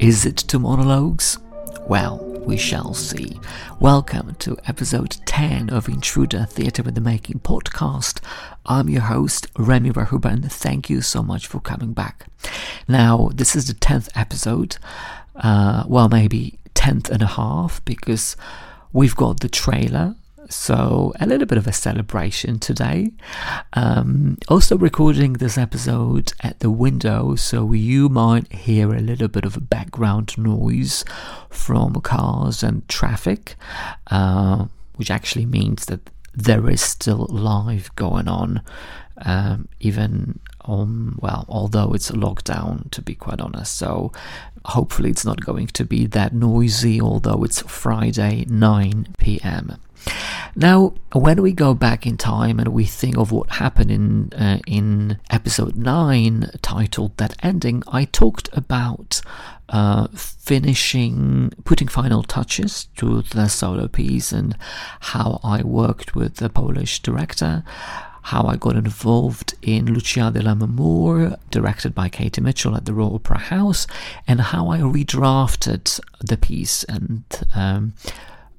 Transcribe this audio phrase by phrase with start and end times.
[0.00, 1.38] Is it two monologues?
[1.86, 3.38] Well, we shall see.
[3.78, 8.20] Welcome to episode 10 of Intruder Theatre with the Making podcast.
[8.66, 10.50] I'm your host, Remi Rachuba.
[10.50, 12.26] thank you so much for coming back.
[12.88, 14.76] Now, this is the 10th episode,
[15.36, 18.36] uh, well, maybe 10th and a half, because
[18.92, 20.16] we've got the trailer
[20.54, 23.10] so, a little bit of a celebration today.
[23.72, 29.44] Um, also, recording this episode at the window, so you might hear a little bit
[29.44, 31.04] of background noise
[31.50, 33.56] from cars and traffic,
[34.06, 38.62] uh, which actually means that there is still live going on,
[39.18, 43.76] um, even on, well, although it's a lockdown, to be quite honest.
[43.76, 44.12] So,
[44.64, 49.78] hopefully, it's not going to be that noisy, although it's Friday, 9 pm.
[50.56, 54.60] Now, when we go back in time and we think of what happened in uh,
[54.66, 59.20] in episode nine, titled "That Ending," I talked about
[59.68, 64.56] uh, finishing, putting final touches to the solo piece, and
[65.00, 67.64] how I worked with the Polish director.
[68.24, 72.94] How I got involved in Lucia de la Lammermoor, directed by Katie Mitchell at the
[72.94, 73.86] Royal Opera House,
[74.26, 77.22] and how I redrafted the piece and
[77.54, 77.92] um,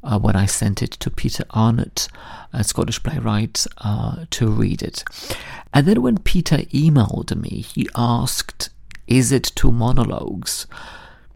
[0.03, 2.07] uh, when I sent it to Peter Arnott,
[2.53, 5.03] a Scottish playwright, uh, to read it.
[5.73, 8.69] And then when Peter emailed me, he asked,
[9.07, 10.67] Is it two monologues?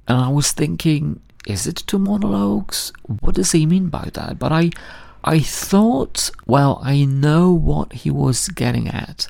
[0.08, 2.94] And I was thinking, Is it two monologues?
[3.22, 4.38] What does he mean by that?
[4.38, 4.70] But I,
[5.24, 9.28] I thought, well, I know what he was getting at.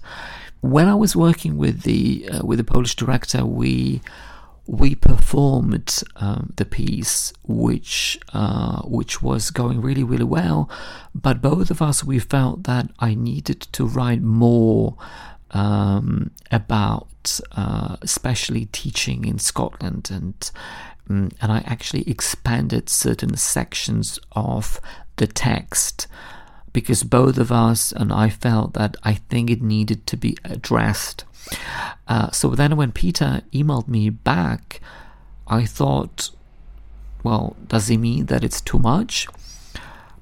[0.61, 4.01] When I was working with the uh, with the Polish director, we
[4.67, 10.69] we performed um, the piece, which uh, which was going really really well,
[11.15, 14.95] but both of us we felt that I needed to write more
[15.51, 20.51] um, about, uh, especially teaching in Scotland, and
[21.09, 24.79] um, and I actually expanded certain sections of
[25.19, 26.07] the text
[26.73, 31.23] because both of us and I felt that I think it needed to be addressed
[32.07, 34.81] uh, so then when Peter emailed me back,
[35.47, 36.31] I thought,
[37.23, 39.27] well, does he mean that it's too much?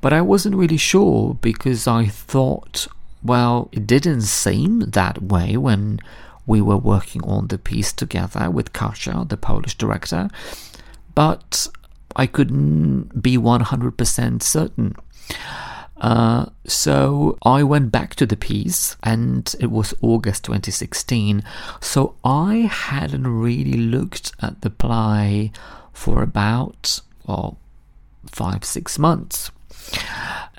[0.01, 2.87] But I wasn't really sure because I thought,
[3.23, 5.99] well, it didn't seem that way when
[6.45, 10.29] we were working on the piece together with Kasia, the Polish director,
[11.13, 11.67] but
[12.17, 14.95] I couldn't be 100% certain.
[15.99, 21.43] Uh, so I went back to the piece, and it was August 2016.
[21.79, 25.51] So I hadn't really looked at the play
[25.93, 27.57] for about well
[28.25, 29.51] five six months.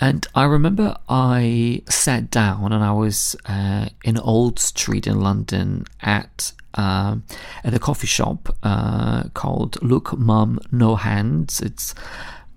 [0.00, 5.84] And I remember I sat down and I was uh, in Old Street in London
[6.00, 7.16] at uh,
[7.64, 11.60] at a coffee shop uh, called Look Mum No Hands.
[11.60, 11.94] It's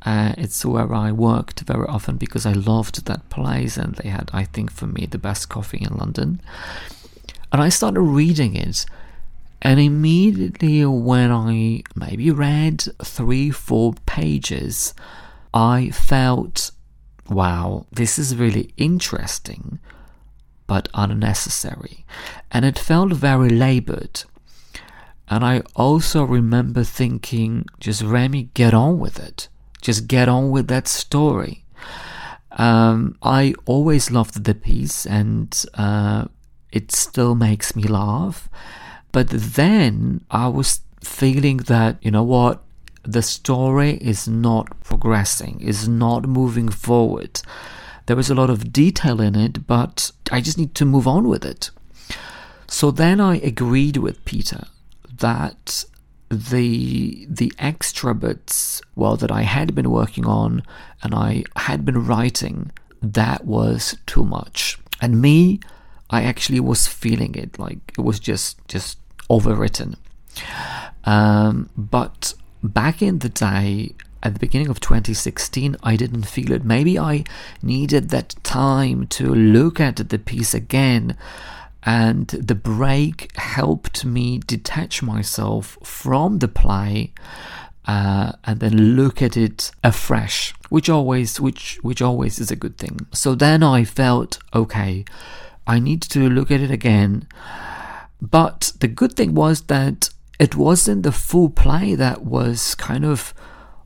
[0.04, 4.32] uh, it's where I worked very often because I loved that place and they had,
[4.34, 6.42] I think, for me, the best coffee in London.
[7.52, 8.86] And I started reading it.
[9.62, 14.96] And immediately when I maybe read three, four pages,
[15.54, 16.72] I felt,
[17.30, 19.78] wow, this is really interesting,
[20.72, 22.06] but unnecessary.
[22.50, 24.24] And it felt very labored.
[25.28, 29.50] And I also remember thinking, just Remi, get on with it.
[29.82, 31.66] Just get on with that story.
[32.54, 36.28] Um, I always loved the piece and uh,
[36.72, 38.48] it still makes me laugh.
[39.12, 42.64] But then I was feeling that, you know what,
[43.04, 47.42] the story is not progressing, is not moving forward.
[48.06, 51.28] There is a lot of detail in it, but I just need to move on
[51.28, 51.72] with it.
[52.68, 54.66] So then I agreed with Peter
[55.20, 55.86] that
[56.32, 60.64] the the extra bits well that I had been working on
[61.04, 65.60] and I had been writing that was too much and me
[66.10, 68.98] I actually was feeling it like it was just just
[69.30, 69.96] overwritten
[71.04, 72.34] um, but
[72.64, 77.24] back in the day at the beginning of 2016 I didn't feel it maybe I
[77.62, 81.18] needed that time to look at the piece again
[81.84, 87.12] and the break helped me detach myself from the play
[87.86, 92.78] uh, and then look at it afresh, which always which which always is a good
[92.78, 93.00] thing.
[93.12, 95.06] So then I felt okay,
[95.66, 97.28] I need to look at it again.
[98.22, 100.10] But the good thing was that
[100.40, 103.34] it wasn't the full play that was kind of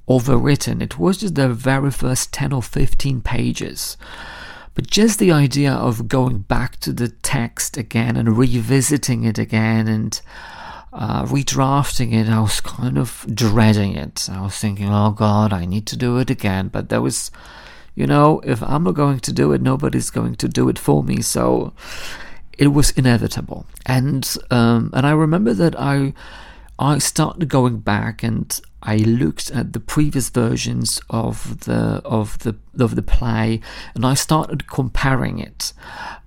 [0.08, 0.82] overwritten.
[0.82, 3.98] It was just the very first ten or fifteen pages.
[4.74, 9.88] But just the idea of going back to the text again and revisiting it again
[9.88, 10.20] and
[10.92, 14.28] uh, redrafting it, I was kind of dreading it.
[14.30, 16.68] I was thinking, oh God, I need to do it again.
[16.68, 17.32] But there was,
[17.96, 21.04] you know, if I'm not going to do it, nobody's going to do it for
[21.04, 21.22] me.
[21.22, 21.74] So
[22.58, 23.66] it was inevitable.
[23.86, 26.14] And um, and I remember that I
[26.78, 32.56] I started going back and I looked at the previous versions of the of the
[32.80, 33.60] of the play
[33.96, 35.74] and I started comparing it.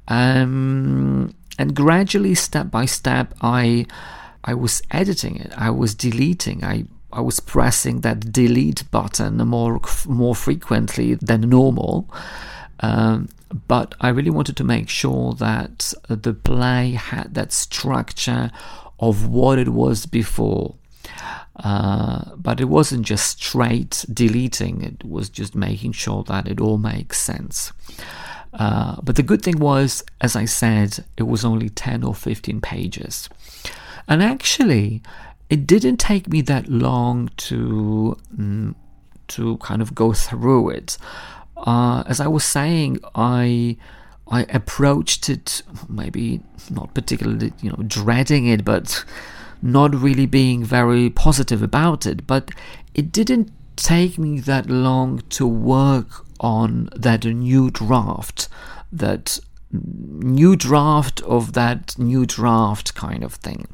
[0.08, 3.86] Um, and gradually, step by step, I
[4.44, 5.52] I was editing it.
[5.56, 6.64] I was deleting.
[6.64, 12.08] I I was pressing that delete button more more frequently than normal.
[12.80, 13.28] Um,
[13.66, 18.50] but I really wanted to make sure that the play had that structure
[19.00, 20.74] of what it was before.
[21.58, 26.78] Uh, but it wasn't just straight deleting, it was just making sure that it all
[26.78, 27.72] makes sense.
[28.52, 32.60] Uh, but the good thing was, as I said, it was only 10 or 15
[32.60, 33.28] pages.
[34.06, 35.02] And actually,
[35.50, 38.74] it didn't take me that long to, mm,
[39.28, 40.96] to kind of go through it.
[41.56, 43.76] Uh, as I was saying, I
[44.30, 46.40] I approached it maybe
[46.70, 49.04] not particularly you know dreading it, but
[49.62, 52.26] not really being very positive about it.
[52.26, 52.50] But
[52.94, 58.48] it didn't take me that long to work on that new draft,
[58.92, 59.38] that
[59.72, 63.68] new draft of that new draft kind of thing.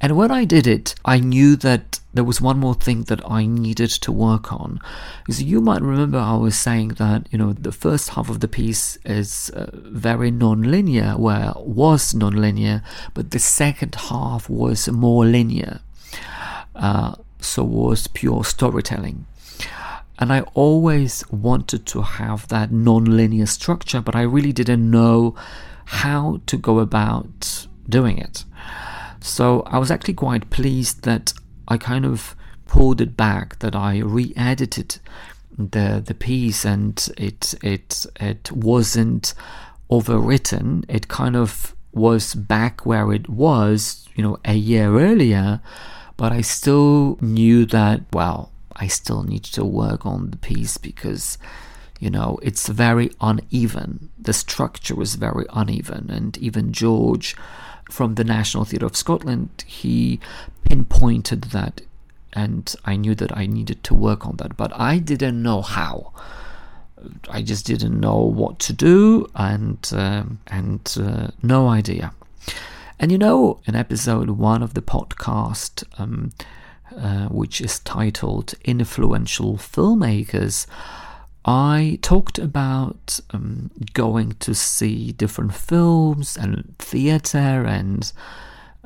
[0.00, 3.44] And when I did it, I knew that there was one more thing that I
[3.44, 4.80] needed to work on.
[5.18, 8.48] Because you might remember I was saying that, you know, the first half of the
[8.48, 12.82] piece is uh, very non-linear, where was non-linear,
[13.12, 15.80] but the second half was more linear.
[16.74, 19.26] Uh, so was pure storytelling.
[20.20, 25.34] And I always wanted to have that non-linear structure, but I really didn't know
[25.86, 28.44] how to go about doing it.
[29.20, 31.32] So I was actually quite pleased that
[31.68, 32.36] I kind of
[32.66, 34.98] pulled it back, that I re-edited
[35.58, 39.34] the the piece, and it it it wasn't
[39.90, 40.84] overwritten.
[40.88, 45.60] It kind of was back where it was, you know, a year earlier,
[46.16, 51.38] but I still knew that well, I still need to work on the piece because
[51.98, 54.10] you know it's very uneven.
[54.18, 57.36] The structure was very uneven, and even George
[57.90, 60.20] from the National Theatre of Scotland, he
[60.64, 61.80] pinpointed that,
[62.32, 66.12] and I knew that I needed to work on that, but I didn't know how.
[67.30, 72.12] I just didn't know what to do, and um, and uh, no idea.
[72.98, 76.32] And you know, in episode one of the podcast, um,
[76.96, 80.66] uh, which is titled "Influential Filmmakers,"
[81.44, 88.12] I talked about um, going to see different films and theater and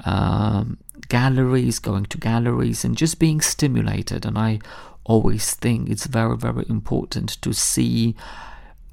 [0.04, 0.78] um,
[1.08, 4.24] galleries, going to galleries and just being stimulated.
[4.24, 4.60] And I
[5.04, 8.14] always think it's very, very important to see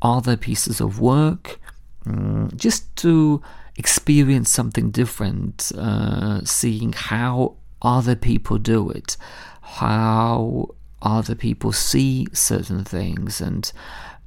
[0.01, 1.59] other pieces of work
[2.05, 3.41] um, just to
[3.77, 9.17] experience something different, uh, seeing how other people do it,
[9.61, 10.69] how
[11.01, 13.71] other people see certain things and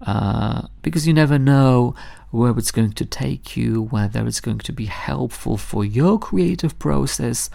[0.06, 1.94] uh, because you never know
[2.30, 6.78] where it's going to take you, whether it's going to be helpful for your creative
[6.78, 7.48] process.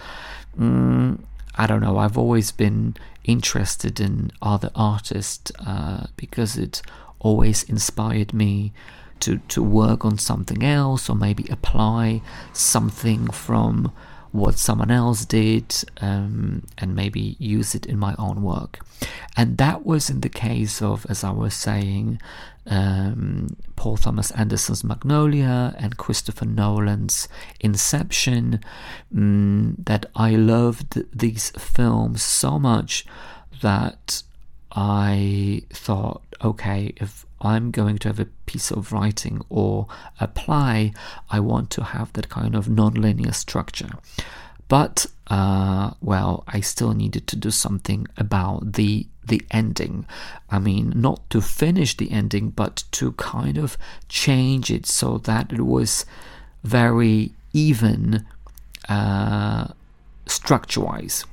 [0.57, 1.19] Mm,
[1.55, 1.97] I don't know.
[1.97, 6.81] I've always been interested in other artists uh, because it
[7.19, 8.71] always inspired me
[9.19, 12.21] to to work on something else or maybe apply
[12.53, 13.91] something from
[14.31, 18.79] what someone else did um, and maybe use it in my own work.
[19.35, 22.21] And that was in the case of, as I was saying,
[22.67, 27.27] um, Paul Thomas Anderson's Magnolia and Christopher Nolan's
[27.59, 28.59] Inception.
[29.15, 33.05] Um, that I loved these films so much
[33.61, 34.21] that
[34.71, 39.87] I thought, okay, if I'm going to have a piece of writing or
[40.19, 40.93] apply,
[41.29, 43.91] I want to have that kind of non-linear structure.
[44.67, 50.05] But uh, well, I still needed to do something about the the ending.
[50.49, 53.77] I mean, not to finish the ending, but to kind of
[54.07, 56.05] change it so that it was
[56.63, 58.25] very even
[58.87, 59.67] uh,
[60.25, 61.25] structure-wise.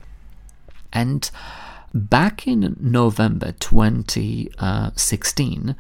[0.93, 1.31] And
[1.97, 5.77] back in November 2016,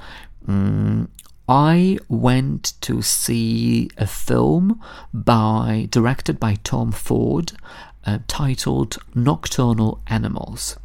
[0.48, 1.08] um,
[1.48, 4.80] I went to see a film
[5.14, 7.52] by directed by Tom Ford
[8.04, 10.76] uh, titled Nocturnal Animals.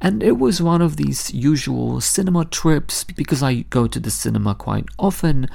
[0.00, 4.54] And it was one of these usual cinema trips because I go to the cinema
[4.54, 5.48] quite often,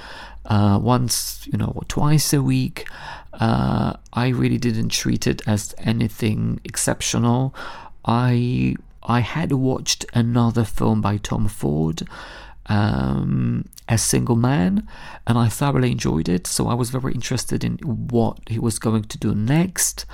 [0.45, 2.87] uh, once, you know, or twice a week.
[3.33, 7.53] Uh, I really didn't treat it as anything exceptional.
[8.05, 8.75] I
[9.09, 12.03] I had watched another film by Tom Ford,
[12.67, 14.87] um, as Single Man,
[15.25, 16.45] and I thoroughly enjoyed it.
[16.45, 20.05] So I was very interested in what he was going to do next.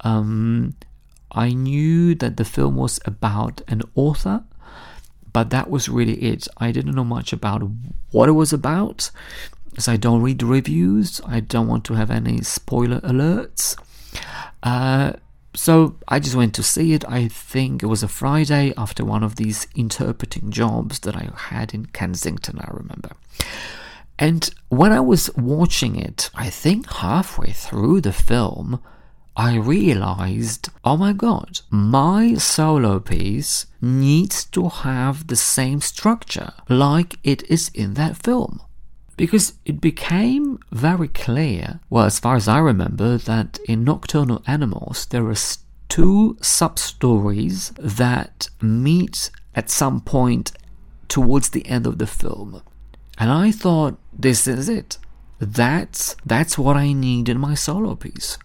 [0.00, 0.74] Um,
[1.30, 4.42] I knew that the film was about an author,
[5.32, 6.48] but that was really it.
[6.56, 7.62] I didn't know much about
[8.10, 9.10] what it was about,
[9.70, 11.20] because I don't read reviews.
[11.24, 13.76] I don't want to have any spoiler alerts.
[14.62, 15.12] Uh,
[15.54, 17.04] so I just went to see it.
[17.08, 21.72] I think it was a Friday after one of these interpreting jobs that I had
[21.74, 23.10] in Kensington, I remember.
[24.18, 28.80] And when I was watching it, I think halfway through the film,
[29.36, 37.16] I realized, oh my god, my solo piece needs to have the same structure like
[37.24, 38.60] it is in that film
[39.16, 45.06] because it became very clear, well, as far as I remember, that in Nocturnal Animals
[45.06, 45.36] there are
[45.88, 50.52] two sub stories that meet at some point
[51.08, 52.62] towards the end of the film.
[53.18, 54.98] And I thought, this is it.
[55.38, 58.38] That's that's what I need in my solo piece.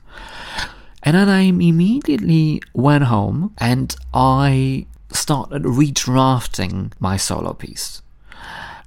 [1.01, 8.01] And then I immediately went home and I started redrafting my solo piece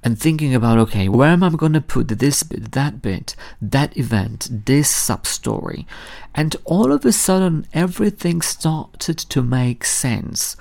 [0.03, 3.97] and thinking about okay, where am I going to put this bit, that bit, that
[3.97, 5.87] event, this sub story?
[6.35, 10.57] And all of a sudden, everything started to make sense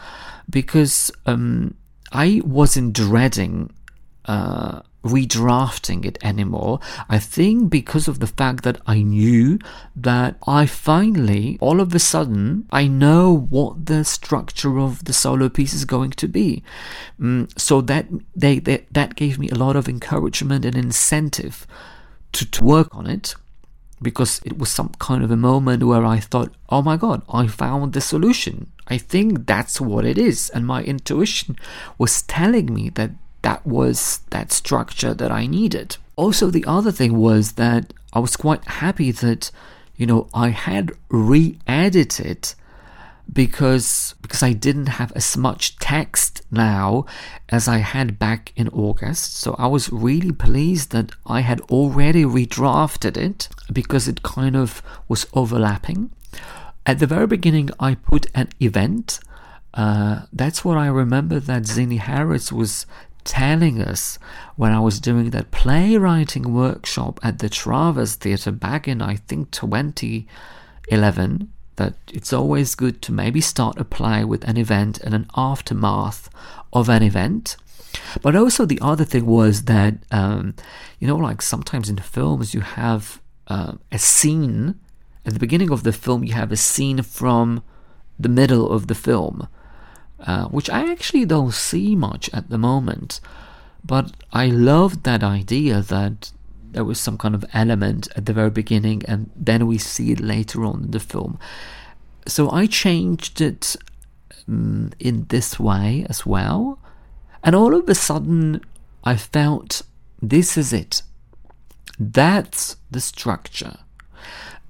[0.48, 1.74] because um,
[2.12, 3.72] I wasn't dreading.
[4.24, 6.80] Uh, redrafting it anymore.
[7.08, 9.58] I think because of the fact that I knew
[9.96, 15.48] that I finally, all of a sudden, I know what the structure of the solo
[15.48, 16.62] piece is going to be.
[17.20, 21.66] Mm, so that they, they, that gave me a lot of encouragement and incentive
[22.32, 23.34] to, to work on it.
[24.00, 27.46] Because it was some kind of a moment where I thought, oh my god, I
[27.46, 28.72] found the solution.
[28.88, 30.50] I think that's what it is.
[30.50, 31.56] And my intuition
[31.98, 35.96] was telling me that that was that structure that I needed.
[36.16, 39.50] Also, the other thing was that I was quite happy that,
[39.96, 42.54] you know, I had re-edited
[43.32, 47.06] because because I didn't have as much text now
[47.48, 49.36] as I had back in August.
[49.36, 54.82] So I was really pleased that I had already redrafted it because it kind of
[55.08, 56.10] was overlapping.
[56.84, 59.20] At the very beginning, I put an event.
[59.72, 62.86] Uh, that's what I remember that Zinnie Harris was
[63.24, 64.18] telling us
[64.56, 69.50] when I was doing that playwriting workshop at the Traverse Theatre back in, I think,
[69.50, 75.26] 2011, that it's always good to maybe start a play with an event and an
[75.36, 76.28] aftermath
[76.72, 77.56] of an event.
[78.22, 80.54] But also, the other thing was that, um,
[80.98, 84.78] you know, like sometimes in films, you have uh, a scene.
[85.24, 87.62] At the beginning of the film, you have a scene from
[88.18, 89.48] the middle of the film
[90.26, 93.20] uh, which I actually don't see much at the moment.
[93.84, 96.32] But I loved that idea that
[96.70, 100.20] there was some kind of element at the very beginning and then we see it
[100.20, 101.38] later on in the film.
[102.26, 103.76] So I changed it
[104.48, 106.78] um, in this way as well.
[107.42, 108.60] And all of a sudden,
[109.04, 109.82] I felt
[110.20, 111.02] this is it.
[111.98, 113.78] That's the structure.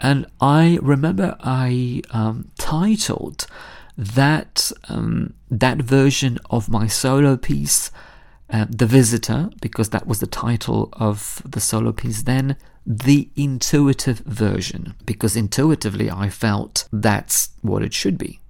[0.00, 3.47] And I remember I um, titled
[3.97, 7.91] that um, that version of my solo piece,
[8.51, 12.57] uh, The Visitor, because that was the title of the solo piece then,
[12.87, 18.41] the intuitive version, because intuitively I felt that's what it should be.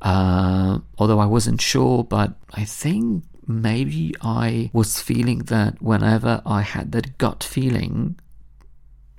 [0.00, 6.62] Uh, although I wasn't sure, but I think maybe I was feeling that whenever I
[6.62, 8.18] had that gut feeling,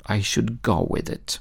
[0.05, 1.39] I should go with it.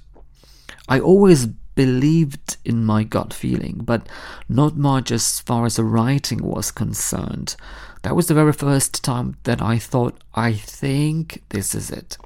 [0.89, 1.47] I always
[1.79, 4.09] believed in my gut feeling, but
[4.49, 7.55] not much as far as the writing was concerned.
[8.03, 12.19] That was the very first time that I thought, I think this is it.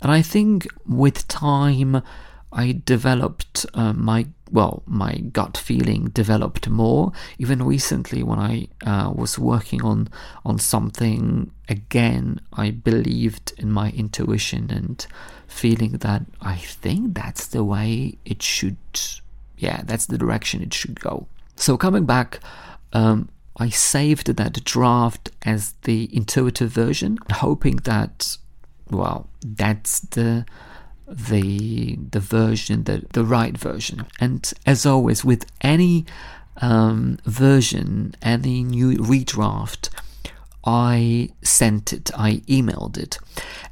[0.00, 2.02] And I think with time,
[2.52, 7.12] I developed uh, my well, my gut feeling developed more.
[7.38, 10.08] Even recently, when I uh, was working on
[10.44, 15.06] on something again, I believed in my intuition and
[15.46, 18.76] feeling that I think that's the way it should,
[19.56, 21.26] yeah, that's the direction it should go.
[21.56, 22.40] So coming back,
[22.92, 28.36] um, I saved that draft as the intuitive version, hoping that,
[28.90, 30.46] well, that's the
[31.08, 34.06] the the version, the the right version.
[34.20, 36.06] And as always, with any
[36.60, 39.88] um, version, any new redraft,
[40.64, 43.18] I sent it, I emailed it.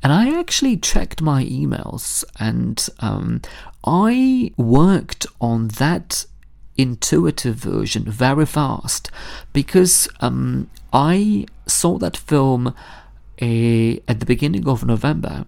[0.02, 3.42] And I actually checked my emails and um,
[3.84, 6.26] I worked on that
[6.78, 9.10] intuitive version very fast
[9.52, 12.74] because um, I saw that film uh,
[13.40, 15.46] at the beginning of November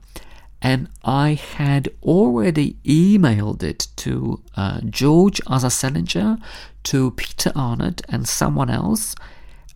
[0.61, 6.41] and I had already emailed it to uh, George Aza-Selinger,
[6.85, 9.15] to Peter Arnott, and someone else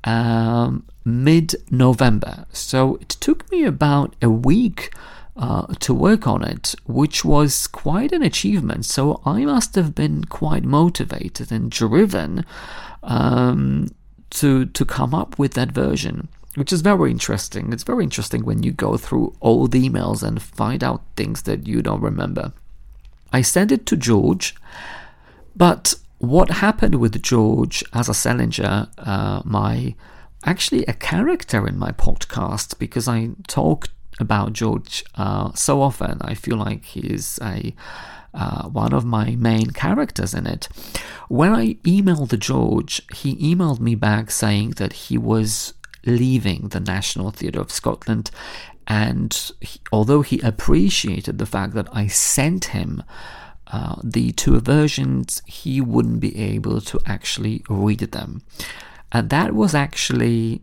[0.05, 2.47] um, mid November.
[2.53, 4.93] So it took me about a week
[5.37, 8.85] uh, to work on it, which was quite an achievement.
[8.85, 12.45] So I must have been quite motivated and driven
[13.03, 13.89] um,
[14.31, 17.73] to to come up with that version, which is very interesting.
[17.73, 21.82] It's very interesting when you go through old emails and find out things that you
[21.82, 22.52] don't remember.
[23.32, 24.54] I sent it to George,
[25.56, 29.94] but what happened with George Aza-Selinger, uh, my
[30.44, 36.18] actually a character in my podcast, because I talk about George uh, so often.
[36.21, 37.75] I feel like he's a
[38.35, 40.68] uh, one of my main characters in it.
[41.28, 47.30] When I emailed George, he emailed me back saying that he was leaving the National
[47.30, 48.30] Theatre of Scotland,
[48.87, 53.02] and he, although he appreciated the fact that I sent him
[53.68, 58.42] uh, the two versions, he wouldn't be able to actually read them.
[59.11, 60.62] And that was actually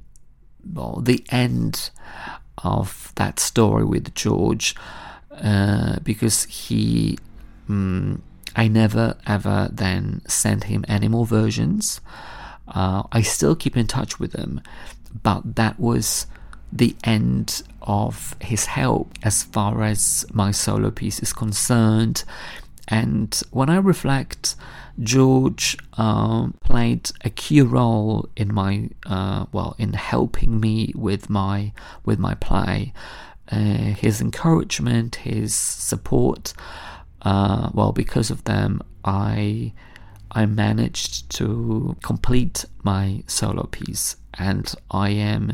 [0.74, 1.90] well, the end
[2.64, 4.76] of that story with George
[5.32, 7.18] uh, because he.
[7.68, 8.24] Um,
[8.56, 12.02] I never ever then sent him any more versions.
[12.68, 14.62] Uh, I still keep in touch with him,
[15.24, 16.28] but that was
[16.72, 22.24] the end of his help as far as my solo piece is concerned.
[22.88, 24.56] And when I reflect,
[25.02, 31.72] George uh, played a key role in my uh, well in helping me with my
[32.06, 32.94] with my play.
[33.52, 36.54] Uh, his encouragement, his support.
[37.24, 39.74] Uh, well, because of them, I
[40.32, 45.54] I managed to complete my solo piece, and I am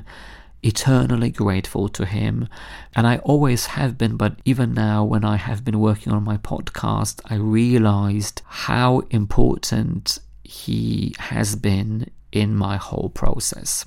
[0.66, 2.50] eternally grateful to him.
[2.96, 6.38] And I always have been, but even now, when I have been working on my
[6.38, 13.86] podcast, I realized how important he has been in my whole process.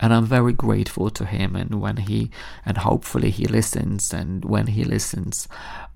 [0.00, 1.54] And I'm very grateful to him.
[1.54, 2.30] And when he,
[2.66, 5.46] and hopefully he listens, and when he listens,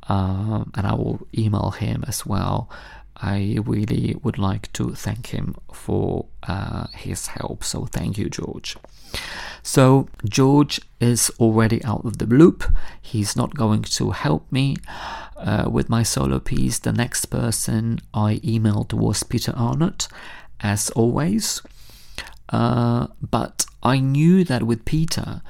[0.08, 2.70] um, and I will email him as well.
[3.16, 7.64] I really would like to thank him for uh, his help.
[7.64, 8.76] So thank you, George.
[9.62, 12.64] So George is already out of the loop.
[13.00, 14.76] He's not going to help me
[15.36, 16.78] uh, with my solo piece.
[16.78, 20.08] The next person I emailed was Peter Arnott,
[20.60, 21.62] as always.
[22.48, 25.42] Uh, but I knew that with Peter,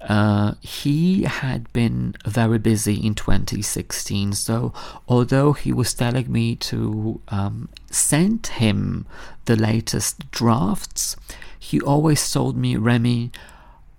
[0.00, 4.32] uh, he had been very busy in 2016.
[4.32, 4.72] So,
[5.08, 9.06] although he was telling me to um, send him
[9.46, 11.16] the latest drafts,
[11.58, 13.32] he always told me, Remi,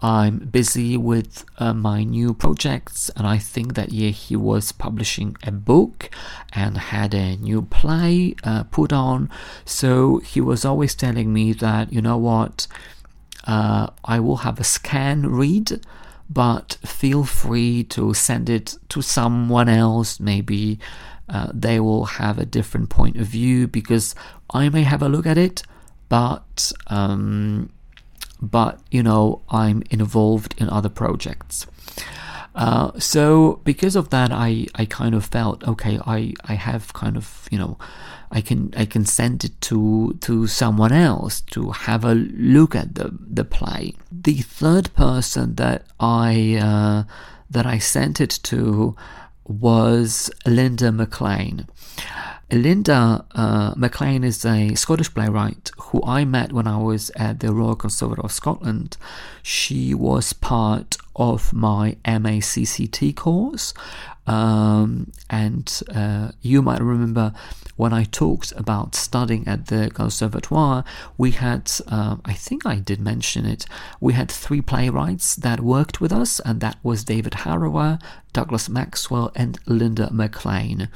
[0.02, 5.36] I'm busy with uh, my new projects, and I think that year he was publishing
[5.44, 6.10] a book
[6.54, 9.30] and had a new play uh, put on.
[9.66, 12.66] So he was always telling me that, you know what,
[13.46, 15.86] uh, I will have a scan read,
[16.30, 20.20] but feel free to send it to someone else.
[20.20, 20.80] Maybe
[21.28, 24.16] uh, they will have a different point of view because
[24.52, 25.64] I may have a look at it,
[26.10, 26.72] but.
[26.88, 27.72] Um,
[28.42, 31.68] but you know I'm involved in other projects.
[32.56, 36.00] Uh, so because of that, I, I kind of felt okay.
[36.06, 37.78] I, I have kind of you know
[38.32, 42.96] I can I can send it to to someone else to have a look at
[42.96, 43.96] the the play.
[44.12, 47.04] The third person that I uh,
[47.50, 48.96] that I sent it to
[49.46, 51.68] was Linda McLean.
[52.52, 53.74] Linda uh,
[54.24, 58.32] is a Scottish playwright who I met when I was at the Royal Conservatoire of
[58.32, 58.98] Scotland.
[59.44, 63.74] She was part of my MACCT course.
[64.28, 67.34] Um, and uh, you might remember
[67.78, 70.84] when I talked about studying at the Conservatoire,
[71.18, 73.66] we had, uh, I think I did mention it,
[74.00, 78.00] we had three playwrights that worked with us, and that was David Harrower,
[78.34, 80.90] Douglas Maxwell, and Linda McLean.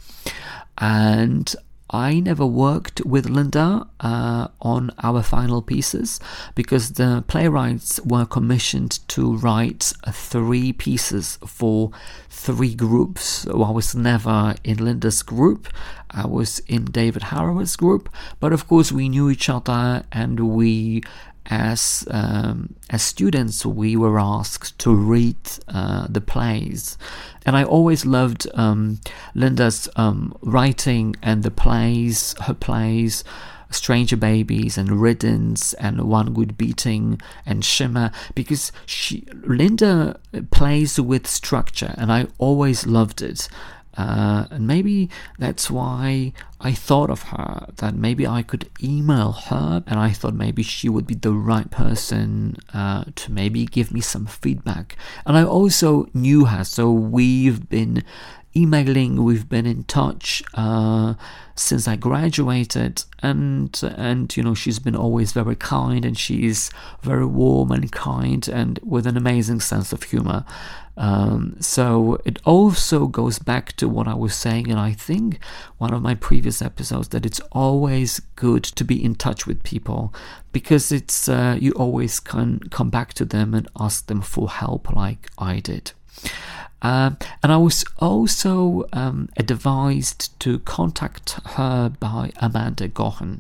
[0.78, 1.56] And
[1.94, 6.20] I never worked with Linda uh, on our final pieces
[6.56, 11.92] because the playwrights were commissioned to write three pieces for
[12.32, 13.24] three groups.
[13.44, 15.68] So I was never in Linda's group,
[16.10, 21.04] I was in David Harrower's group, but of course we knew each other and we
[21.48, 26.98] as um, as students, we were asked to read uh, the plays,
[27.46, 29.00] and I always loved um,
[29.36, 33.24] Linda's um, writing and the plays, her plays.
[33.72, 40.20] Stranger Babies and Riddance and One Good Beating and Shimmer because she Linda
[40.52, 43.50] plays with structure and I always loved it.
[43.96, 49.84] Uh, and maybe that's why I thought of her, that maybe I could email her,
[49.86, 54.02] and I thought maybe she would be the right person uh, to maybe give me
[54.02, 54.98] some feedback.
[55.26, 58.04] And I also knew her, so we've been
[58.56, 61.16] emailing, we've been in touch uh,
[61.56, 67.26] since I graduated, and and you know she's been always very kind, and she's very
[67.26, 70.46] warm and kind, and with an amazing sense of humor.
[70.96, 75.40] Um, so it also goes back to what I was saying, and I think
[75.78, 80.14] one of my previous episodes that it's always good to be in touch with people
[80.52, 84.94] because it's uh, you always can come back to them and ask them for help,
[84.94, 85.94] like I did.
[86.84, 93.40] Uh, and I was also um, advised to contact her by Amanda Gohan.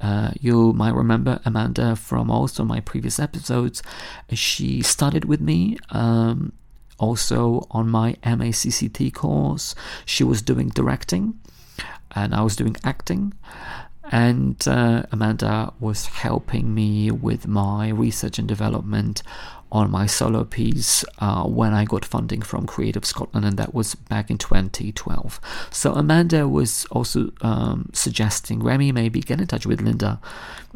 [0.00, 3.84] Uh, you might remember Amanda from also my previous episodes.
[4.32, 6.52] She studied with me um,
[6.98, 9.76] also on my MACCT course.
[10.04, 11.38] She was doing directing
[12.10, 13.32] and I was doing acting.
[14.10, 19.22] And uh, Amanda was helping me with my research and development
[19.72, 23.94] on my solo piece uh, when I got funding from Creative Scotland, and that was
[23.94, 25.40] back in 2012.
[25.70, 30.20] So Amanda was also um, suggesting Remi maybe get in touch with Linda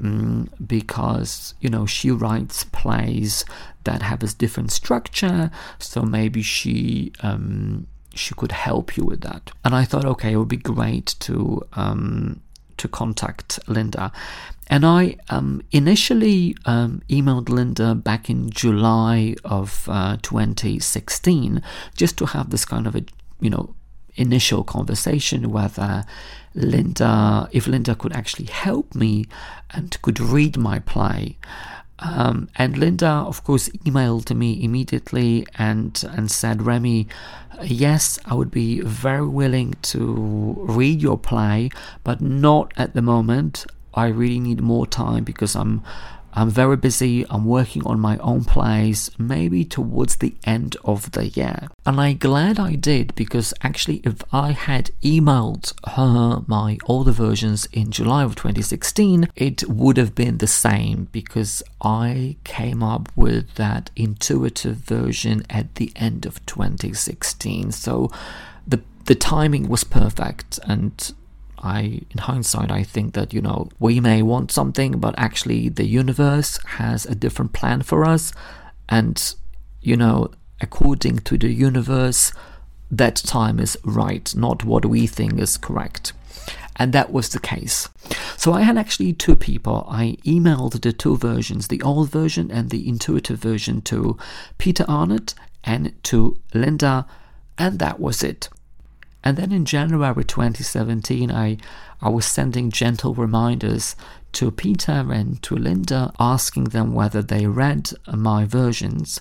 [0.03, 3.45] um, because you know she writes plays
[3.85, 7.13] that have a different structure, so maybe she.
[7.21, 11.17] Um, she could help you with that, and I thought, okay, it would be great
[11.21, 12.41] to um,
[12.79, 14.13] to contact Linda.
[14.69, 21.63] And I um, initially um, emailed Linda back in July of uh, 2016
[21.95, 23.05] just to have this kind of a,
[23.41, 23.75] you know,
[24.17, 26.05] initial conversation whether
[26.55, 29.27] Linda, if Linda could actually help me
[29.71, 31.37] and could read my play.
[31.99, 37.09] Um, and Linda, of course, emailed me immediately and and said, Remi,
[37.63, 41.71] yes, I would be very willing to read your play,
[42.05, 43.67] but not at the moment.
[43.95, 45.83] I really need more time because I'm
[46.37, 47.25] I'm very busy.
[47.31, 51.69] I'm working on my own plays, maybe towards the end of the year.
[51.87, 57.67] And I'm glad I did because actually, if I had emailed her my older versions
[57.73, 63.55] in July of 2016, it would have been the same because I came up with
[63.55, 67.73] that intuitive version at the end of 2016.
[67.73, 68.11] So
[68.67, 71.15] the the timing was perfect and
[71.59, 75.87] I, in hindsight, I think that, you know, we may want something, but actually the
[75.87, 78.33] universe has a different plan for us.
[78.89, 79.35] And,
[79.81, 82.33] you know, according to the universe,
[82.91, 86.13] that time is right, not what we think is correct.
[86.77, 87.89] And that was the case.
[88.37, 89.87] So I had actually two people.
[89.91, 94.19] I emailed the two versions, the old version and the intuitive version, to
[94.59, 97.07] Peter Arnott and to Linda,
[97.59, 98.51] and that was it.
[99.27, 101.57] And then in January 2017, I,
[102.01, 103.97] I was sending gentle reminders
[104.35, 109.19] to Peter and to Linda, asking them whether they read my versions.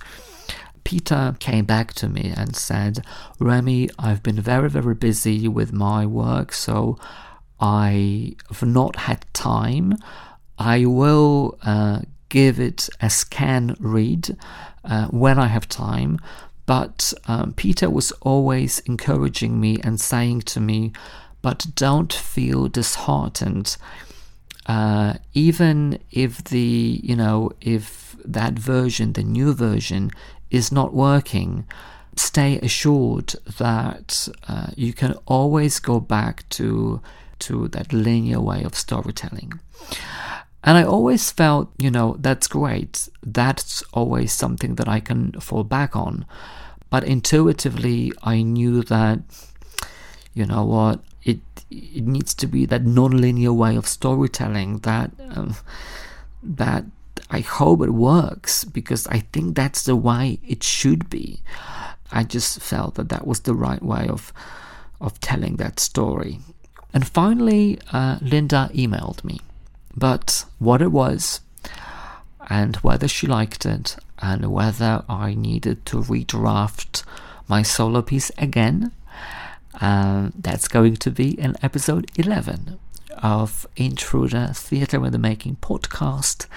[0.83, 3.03] Peter came back to me and said,
[3.39, 6.99] Remi, I've been very, very busy with my work, so
[7.59, 9.95] I've not had time.
[10.59, 14.37] I will uh, give it a scan read
[14.83, 16.19] uh, when I have time,
[16.65, 20.91] but um, Peter was always encouraging me and saying to me,
[21.41, 23.77] but don't feel disheartened.
[24.65, 30.09] Uh, even if the, you know, if that version, the new version,
[30.49, 31.65] is not working,
[32.15, 37.01] stay assured that uh, you can always go back to
[37.37, 39.59] to that linear way of storytelling.
[40.65, 43.07] And I always felt, you know, that's great.
[43.21, 46.25] That's always something that I can fall back on.
[46.89, 49.19] But intuitively, I knew that,
[50.33, 55.55] you know what, it it needs to be that non-linear way of storytelling that um,
[56.41, 56.85] that
[57.29, 61.41] I hope it works because I think that's the way it should be.
[62.11, 64.33] I just felt that that was the right way of
[64.99, 66.39] of telling that story.
[66.91, 69.41] And finally, uh, Linda emailed me.
[69.95, 71.41] But what it was,
[72.49, 77.03] and whether she liked it, and whether I needed to redraft
[77.47, 78.91] my solo piece again,
[79.81, 82.79] uh, that's going to be in episode 11
[83.21, 86.47] of Intruder Theatre in the Making podcast.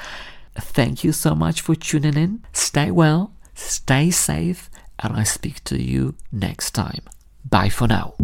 [0.54, 2.44] Thank you so much for tuning in.
[2.52, 7.02] Stay well, stay safe, and I speak to you next time.
[7.44, 8.14] Bye for now.